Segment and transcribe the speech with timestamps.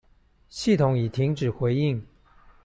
[0.49, 2.03] 系統已停止回應